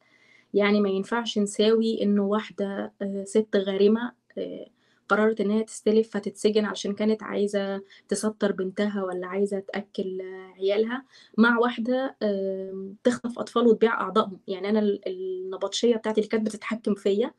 [0.55, 4.67] يعني ما ينفعش نساوي إنه واحدة آه، ست غارمة آه،
[5.09, 11.05] قررت ان هي تستلف فتتسجن علشان كانت عايزة تستر بنتها ولا عايزة تأكل آه، عيالها
[11.39, 14.41] مع واحدة آم، تخطف أطفال وتبيع أعضائهم.
[14.49, 17.33] يعني أنا ال- النبطشية بتاعتي اللي كانت بتتحكم فيا آه،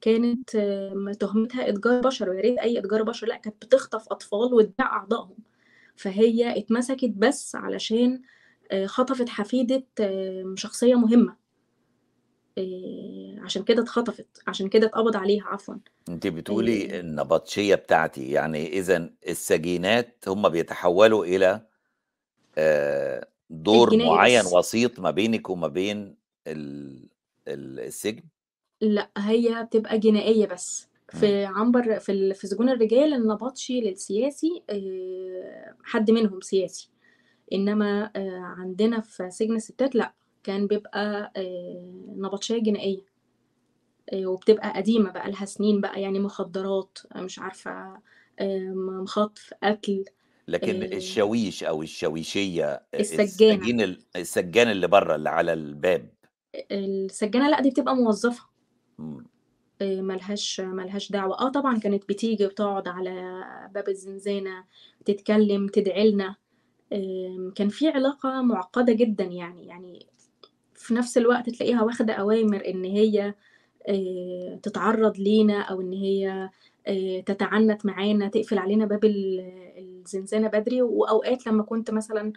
[0.00, 4.86] كانت آه، تهمتها إتجار بشر ويا ريت أي إتجار بشر لأ كانت بتخطف أطفال وتبيع
[4.86, 5.36] أعضائهم.
[5.96, 8.22] فهي اتمسكت بس علشان
[8.70, 11.36] آه، خطفت حفيدة آه، شخصية مهمة.
[12.58, 15.74] آه، عشان كده اتخطفت عشان كده اتقبض عليها عفوا.
[16.08, 21.66] انت بتقولي آه، النبطشية بتاعتي يعني اذا السجينات هم بيتحولوا إلى
[22.58, 26.16] آه، دور معين بس وسيط ما بينك وما بين
[26.46, 27.08] ال-
[27.48, 28.22] ال- السجن؟
[28.82, 30.88] لا هي بتبقى جنائية بس.
[31.08, 36.90] في عنبر في ال- في سجون الرجال النبطشي للسياسي آه، حد منهم سياسي.
[37.52, 40.12] إنما آه، عندنا في سجن الستات لا
[40.44, 43.00] كان بيبقى آه، نبطشية جنائية.
[44.12, 47.98] آه، وبتبقى قديمة بقى لها سنين بقى يعني مخدرات مش عارفة
[48.40, 50.04] آم، خطف قتل
[50.48, 53.22] لكن آه، الشاويش أو الشاويشية السجانة.
[53.54, 56.08] السجين ال- السجان اللي بره اللي على الباب.
[56.72, 58.51] السجانة لا دي بتبقى موظفة.
[59.82, 61.38] ملهاش ملهاش دعوة.
[61.40, 64.64] آه طبعا كانت بتيجي وتقعد على باب الزنزانة
[65.04, 66.36] تتكلم تدعي لنا.
[66.92, 69.66] آم، كان في علاقة معقدة جدا يعني.
[69.66, 70.06] يعني
[70.74, 73.34] في نفس الوقت تلاقيها واخدة أوامر إن هي
[73.88, 76.50] آه، تتعرض لينا أو إن هي
[77.26, 79.40] تتعنت معانا تقفل علينا باب ال-
[79.78, 80.82] الزنزانة بدري.
[80.82, 82.32] وأوقات لما كنت مثلا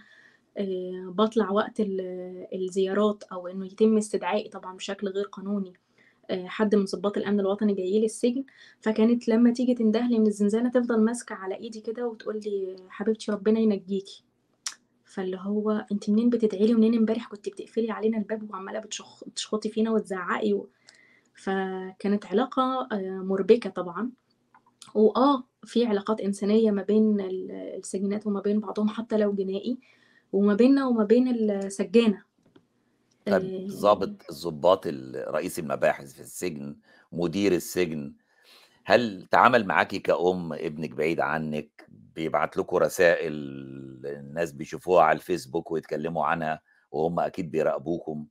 [1.08, 5.74] بطلع وقت ال- الزيارات أو إنه يتم استدعائي طبعا بشكل غير قانوني.
[6.32, 8.44] حد من ضباط الأمن الوطني جاي لي السجن.
[8.80, 13.60] فكانت لما تيجي تندهلي من الزنزانة تفضل ماسكة على إيدي كده وتقول لي حبيبتي ربنا
[13.60, 14.24] ينجيكي.
[15.06, 19.24] فاللي هو أنت منين بتدعي لي؟ ومنين امبارح كنت بتقفلي علينا الباب وعمالة بتشخ...
[19.24, 20.70] بتشخطي فينا وتزعقي و...
[21.34, 24.12] فكانت علاقة آه، مربكة طبعا.
[24.96, 29.78] وآه في علاقات إنسانية ما بين ال- السجينات وما بين بعضهم حتى لو جنائي
[30.34, 32.24] وما بيننا وما بين السجانة.
[33.26, 36.78] طب ضابط الضباط ال- رئيس المباحث في السجن
[37.12, 38.16] مدير السجن
[38.86, 43.34] هل تعامل معاكي كأم ابنك بعيد عنك بيبعت لكم رسائل
[44.06, 46.62] الناس بيشوفوها على الفيسبوك ويتكلموا عنها
[46.92, 48.28] وهم أكيد بيراقبوكم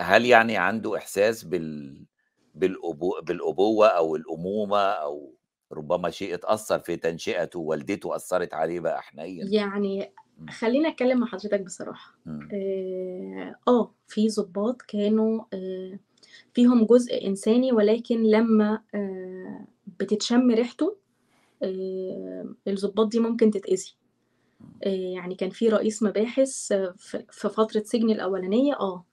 [0.00, 2.04] هل يعني عنده إحساس بال
[2.54, 3.20] بالأبو...
[3.22, 5.36] بالأبوة أو الأمومة أو
[5.72, 9.50] ربما شيء اتأثر في تنشئته والدته أثرت عليه بقى حنيا يعني.
[10.50, 12.14] خليني أتكلم مع حضرتك بصراحة.
[12.26, 12.48] مم.
[13.68, 15.98] آه في ضباط كانوا آه
[16.54, 19.66] فيهم جزء إنساني ولكن لما آه
[20.00, 20.96] بتتشم ريحته
[21.62, 23.94] آه الضباط دي ممكن تتأذي.
[24.84, 26.94] آه يعني كان في رئيس مباحث آه،
[27.30, 29.04] في فترة سجني الأولانية آه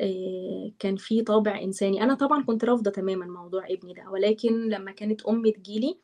[0.00, 2.02] آه، كان في طابع إنساني.
[2.02, 5.98] أنا طبعا كنت رافضة تماما موضوع ابني ده ولكن لما كانت أمي تجيلي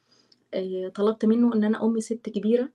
[0.55, 2.69] آه، طلبت منه إن أنا أمي ست كبيرة آه،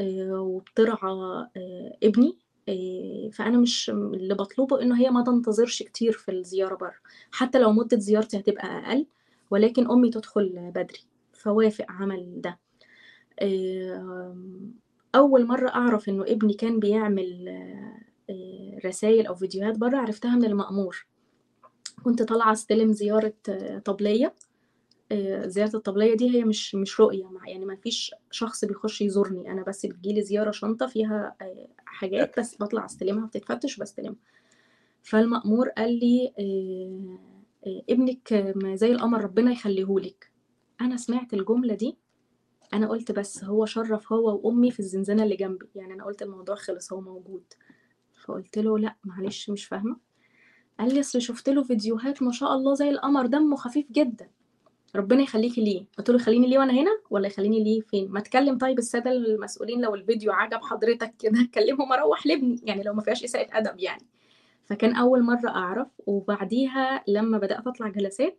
[0.00, 1.10] وبترعى
[1.56, 6.94] آه، ابني آه، فأنا مش اللي بطلبه إنه هي ما تنتظرش كتير في الزيارة بره
[7.32, 9.06] حتى لو مدة زيارتي هتبقى أقل
[9.50, 11.00] ولكن أمي تدخل بدري.
[11.32, 12.58] فوافق عمل ده.
[13.40, 14.36] آه،
[15.14, 17.48] أول مرة أعرف إنه ابني كان بيعمل
[18.84, 21.06] رسائل أو فيديوهات بره عرفتها من المأمور.
[22.04, 24.26] كنت طالعة أستلم زيارة آه، طبلية.
[24.26, 24.45] آه،
[25.46, 29.52] زيارة الطبلية دي هي مش مش رؤية مع يعني ما فيش شخص بيخش يزورني.
[29.52, 34.16] أنا بس بتجيلي زيارة شنطة فيها آه، حاجات بس بطلع أستلمها بتتفتش وبستلمها
[35.02, 37.18] فالمأمور قال لي آه،
[37.68, 40.30] آه، ابنك آه، زي القمر ربنا يخليهولك.
[40.80, 41.96] أنا سمعت الجملة دي.
[42.74, 45.66] أنا قلت بس هو شرف هو وأمي في الزنزانة اللي جنبي.
[45.74, 47.44] يعني أنا قلت الموضوع خلص هو موجود.
[48.24, 49.96] فقلت له لا معلش مش فاهمة.
[50.78, 54.30] قال لي أصل شفت له فيديوهات ما شاء الله زي القمر دمه خفيف جدا.
[54.96, 58.58] ربنا يخليكي ليه؟ قلت له يخليني ليه وأنا هنا ولا يخليني ليه فين؟ ما تكلم
[58.58, 63.24] طيب السادة المسؤولين لو الفيديو عجب حضرتك كده كلمهم أروح لابني يعني لو ما فيهاش
[63.24, 64.02] إساءة أدب يعني.
[64.64, 68.38] فكان أول مرة أعرف وبعديها لما بدأت أطلع جلسات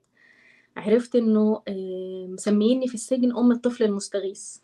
[0.78, 1.62] عرفت إنه
[2.34, 4.58] مسميني في السجن أم الطفل المستغيث.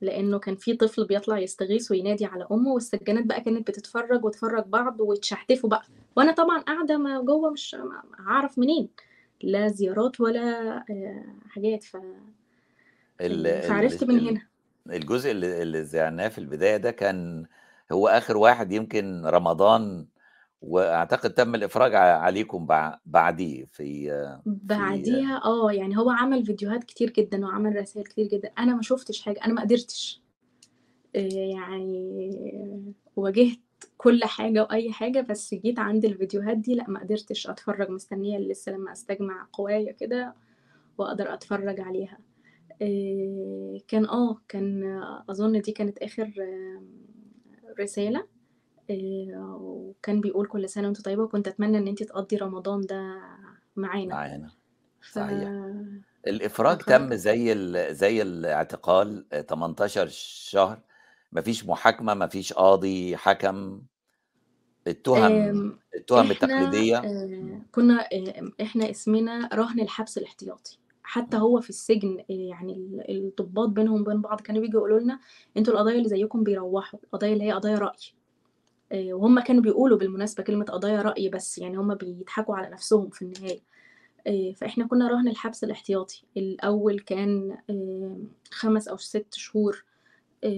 [0.00, 5.00] لأنه كان في طفل بيطلع يستغيث وينادي على أمه والسجانات بقى كانت بتتفرج وتفرج بعض
[5.00, 5.82] ويتشحتفوا بقى.
[6.16, 7.76] وأنا طبعا قاعدة ما جوه مش
[8.26, 8.88] هعرف منين.
[9.42, 11.84] لا زيارات ولا آه، حاجات.
[11.84, 11.96] ف
[13.20, 14.42] ال- آه، فعرفت من ال- هنا.
[14.96, 17.46] الجزء اللي اللي ذعناه في البداية ده كان
[17.92, 20.06] هو آخر واحد يمكن رمضان
[20.62, 26.84] وأعتقد تم الإفراج ع- عليكم بع- بعديه في في بعديها آه يعني هو عمل فيديوهات
[26.84, 28.50] كتير جدا وعمل رسائل كتير جدا.
[28.58, 30.20] أنا ما شفتش حاجة أنا ما قدرتش.
[31.16, 33.58] آه، يعني واجهت
[33.98, 38.72] كل حاجة وأي حاجة بس جيت عند الفيديوهات دي لأ ما قدرتش أتفرج مستنية لسه
[38.72, 40.34] لما أستجمع قوايا كده
[40.98, 42.18] وأقدر أتفرج عليها.
[42.82, 46.82] آه، كان آه كان آه، أظن دي كانت آخر آه،
[47.80, 48.26] رسالة.
[48.90, 53.20] آه، وكان بيقول كل سنة وأنت طيبة وكنت أتمنى إن أنت تقضي رمضان ده
[53.76, 54.14] معانا.
[54.14, 54.50] معانا.
[55.00, 55.48] ف صحيح.
[56.26, 60.80] الإفراج فخرج تم زي ال زي الاعتقال 18 شهر.
[61.32, 63.82] ما فيش محاكمة ما فيش قاضي حكم
[64.86, 67.62] التهم آمم، التهم إحنا التقليدية آآ إمم.
[67.72, 71.36] كنا آآ إحنا اسمنا رهن الحبس الاحتياطي، حتى.
[71.36, 75.20] هو في السجن آآ يعني ال الضباط بينهم وبين بعض كانوا بييجوا يقولوا لنا:
[75.56, 77.96] "أنتم القضايا اللي زيكم بيروّحوا، القضايا اللي هي قضايا رأي."
[79.12, 83.60] وهُم كانوا بيقولوا بالمناسبة كلمة قضايا رأي بس، يعني هُم بيضحكوا على نفسهم في النهاية.
[84.54, 87.58] فإحنا كنا رهن الحبس الاحتياطي، الأول كان
[88.52, 89.84] 5 أو 6 شهور،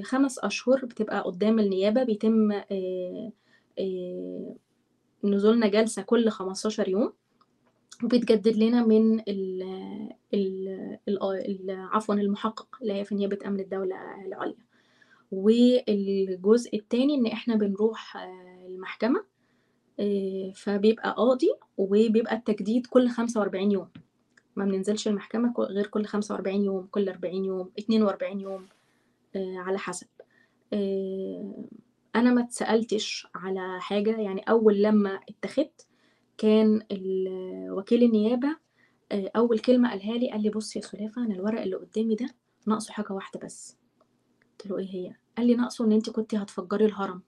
[0.03, 3.31] 5 أشهر بتبقى قدّام النيابة بيتم آآ
[3.79, 4.55] آآ
[5.25, 7.13] نزولنا جلسة كل 15 يوم،
[8.05, 10.99] وبيتجدد لنا من ال
[11.71, 13.97] عفوًا المحقق اللي هي في نيابة أمن الدولة
[14.27, 14.57] العُليا.
[15.33, 18.17] والجزء التاني إن إحنا بنروح
[18.67, 19.25] المحكمة
[20.01, 23.89] آآ فبيبقى قاضي وبيبقى التجديد كل 45 يوم،
[24.57, 28.67] ما بننزلش المحكمة غير كل 45 يوم، كل 40 يوم، 42 يوم
[29.37, 30.07] على حسب.
[30.73, 31.55] آآ
[32.17, 35.87] أنا ما اتسألتش على حاجة، يعني أول لمّا اتّاخدت
[36.39, 36.83] كان
[37.71, 38.57] وكيل النيابة
[39.13, 42.27] آآ أول كلمة قالها لي، قال لي: "بُصّي يا سُلافة أنا الورق اللي قدّامي ده
[42.67, 43.77] ناقصه حاجة واحدة بس."
[44.61, 47.23] قُلت له: "إيه هي؟" قال لي: "ناقصه إن أنتِ كنتِ هتفجّري الهرم."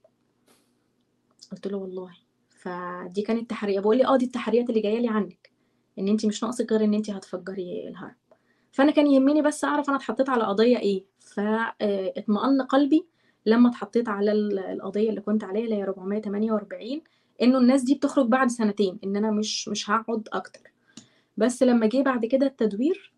[1.53, 2.13] قُلت له: "والله."
[2.51, 5.51] فدي كانت تحرية، بيقول لي: "آه دي التحريات اللي جاية لي عنِّك،
[5.99, 8.15] إن أنتِ مش ناقصِك غير إن أنتِ هتفجّري الهرم."
[8.73, 11.73] فأنا كان يهمني بس أعرف أنا اتحطيت على قضية إيه، ف آآ
[12.17, 13.07] اطمأن قلبي
[13.47, 17.03] لمّا اتحطيت على ال القضية اللي كنت عليها اللي هي 448
[17.43, 20.71] إنه الناس دي بتخرج بعد سنتين، إن أنا مش مش هاقعد أكتر.
[21.37, 23.13] بس لمّا جه بعد كده التدوير،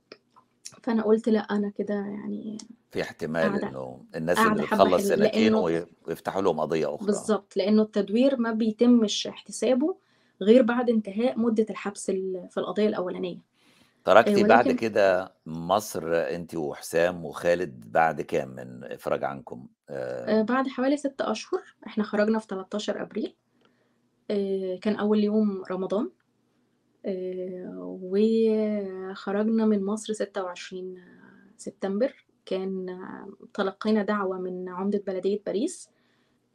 [0.82, 2.58] فأنا قُلت لأ أنا كده يعني
[2.90, 5.54] في احتمال إنه الناس اللي بتخلّص سنتين
[6.06, 7.06] ويفتحوا لهم قضية أخرى.
[7.06, 9.96] بالضبط، لإنه التدوير ما بيتمش احتسابه
[10.42, 13.38] غير بعد انتهاء مدة الحبس ال في القضية الأولانية.
[14.04, 20.38] تركتِ آآ بعد ولكن كده مصر أنتِ وحسام وخالد بعد كام من إفراج عنكم؟ آآ
[20.38, 23.34] آآ بعد حوالي 6 أشهر، إحنا خرجنا في 13 أبريل،
[24.30, 26.10] آآ كان أول يوم رمضان،
[27.06, 31.04] آآ وخرجنا من مصر 26
[31.56, 32.98] سبتمبر، كان
[33.54, 35.90] تلقينا دعوة من عُمدة بلدية باريس،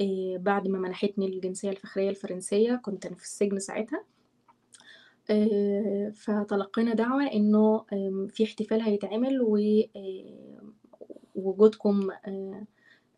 [0.02, 4.04] آآ بعد ما منحتني الجنسية الفخرية الفرنسية، كنت أنا في السجن ساعتها.
[5.30, 7.86] آآ فتلقينا دعوة إنه
[8.30, 9.58] في احتفال هيتعمل و
[11.36, 12.66] وجودكم آآ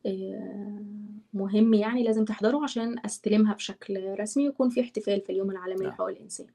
[0.05, 0.85] آآ
[1.33, 5.89] مهم يعني لازم تحضروا عشان أستلمها بشكل رسمي، ويكون في احتفال في اليوم العالمي نعم.
[5.89, 6.47] لحقوق الإنسان.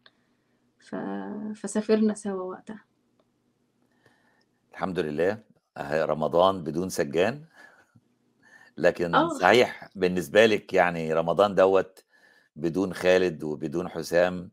[0.79, 0.95] ف
[1.55, 2.85] فسافرنا سوا وقتها.
[4.73, 5.39] الحمد لله،
[5.93, 7.45] رمضان بدون سجّان.
[8.77, 9.29] لكن آه.
[9.29, 11.95] صحيح بالنسبة لِك يعني رمضان دوّة
[12.57, 14.51] بدون خالد وبدون حسام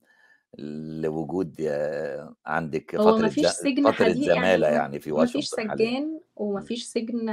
[0.60, 5.12] لوجود آآ عندِك هو فترة ز فيش سجن فترة حديد يعني زمالة ما يعني في
[5.12, 5.88] واشنطن حاليًا.
[5.88, 6.66] سجّان وما إمم.
[6.68, 7.30] فيش سجن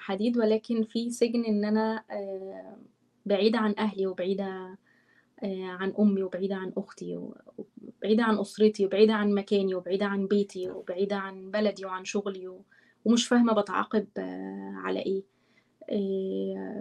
[0.00, 2.76] حديد، ولكن في سجن إن أنا آآ
[3.26, 4.44] بعيدة عن أهلي وبعيدة
[5.44, 7.36] آآ عن أمي وبعيدة عن أختي و
[7.82, 10.70] وبعيدة عن أسرتي وبعيدة عن مكاني وبعيدة عن بيتي.
[10.70, 12.64] وبعيدة عن بلدي وعن شغلي و
[13.04, 14.08] ومش فاهمة باتعاقب
[14.84, 15.24] على إيه.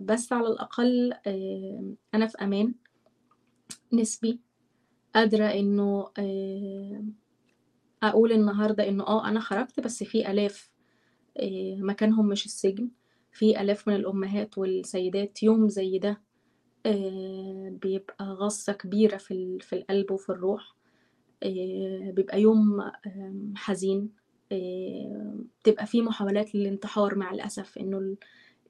[0.03, 1.13] بس على الأقل
[2.15, 2.75] أنا في أمان
[3.93, 4.39] نسبي،
[5.17, 7.05] قادرة إنه آآ
[8.03, 10.71] أقول النهارده إنه آه أنا خرجت، بس في آلاف
[11.37, 12.89] آآ مكانهم مش السجن،
[13.33, 16.21] في آلاف من الأمهات والسيدات يوم زي ده
[16.85, 20.75] آآ بيبقى غصّة كبيرة في في القلب وفي الروح،
[22.15, 22.81] بيبقى يوم
[23.55, 24.09] حزين،
[25.61, 28.17] بتبقى في محاولات للانتحار مع الأسف، إنه ال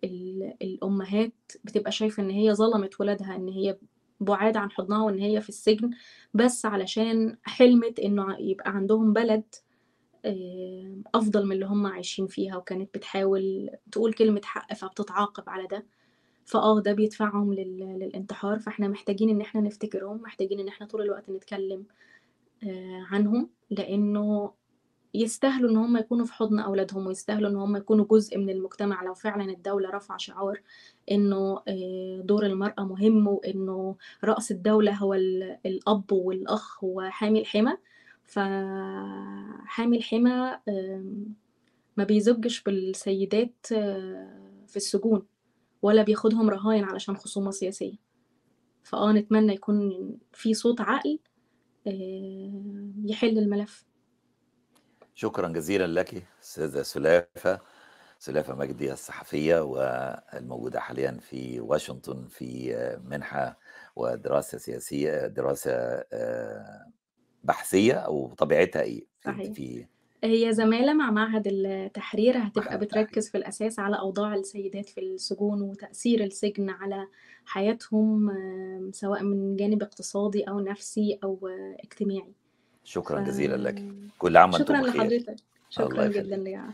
[0.05, 1.33] ال الأمهات
[1.65, 3.77] بتبقى شايفة إن هي ظلمت ولادها، إن هي
[4.19, 5.91] بُعاد عن حضنها وإن هي في السجن،
[6.33, 9.43] بس علشان حلمِت إنه يبقى عندهم بلد
[10.25, 15.85] آآ أفضل من اللي هُم عايشين فيها، وكانت بتحاول تقول كلمة حق فبتتعاقب على ده.
[16.45, 21.29] فآه ده بيدفعهم لل للانتحار، فإحنا محتاجين إن إحنا نفتكرهم، محتاجين إن إحنا طول الوقت
[21.31, 21.85] نتكلم
[22.63, 24.53] آآ عنهم، لإنه
[25.21, 29.13] يستاهلوا إن هُم يكونوا في حضن أولادهم، ويستاهلوا إن هُم يكونوا جزء من المجتمع، لو
[29.13, 30.61] فعلًا الدولة رافعة شعار
[31.11, 37.77] إنه آآ دور المرأة مهم، وإنه رأس الدولة هو ال الأب والأخ وحامي الحمى،
[38.23, 40.57] فحامي الحمى
[41.97, 43.55] ما بيزُجّش بالسيدات
[44.67, 45.25] في السجون،
[45.81, 47.95] ولا بياخدهم رهاين علشان خصومة سياسية.
[48.83, 51.19] فآه نتمنى يكون في صوت عقل
[51.87, 53.85] آآ يحل الملف.
[55.17, 57.59] شكرًا جزيلًا لكِ أستاذة سُلافة،
[58.19, 63.59] سُلافة مجدي الصحفية والموجودة حاليًا في واشنطن في منحة
[63.95, 65.71] ودراسة سياسية دراسة
[66.13, 66.91] آآ
[67.43, 69.53] بحثية أو طبيعتها إيه؟ صحيح.
[69.53, 69.87] في
[70.23, 76.23] هي زمالة مع معهد التحرير هتبقى بتركز في الأساس على أوضاع السيدات في السجون وتأثير
[76.23, 77.07] السجن على
[77.45, 78.29] حياتهم
[78.93, 82.33] سواء من جانب اقتصادي أو نفسي أو آه، اجتماعي.
[82.87, 83.83] شكرا جزيلا لك.
[84.19, 85.01] كل عام وأنتم شكرا بخير.
[85.01, 85.29] لحضرتك.
[85.29, 85.37] الله
[85.69, 86.69] شكرا جدا يخليك ليا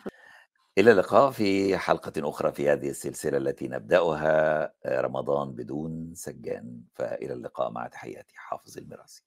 [0.77, 6.81] إلى اللقاء في حلقة أخرى في هذه السلسلة التي نبدأها آه، رمضان بدون سجان.
[6.95, 9.23] فإلى اللقاء مع تحياتي حافظ المراسي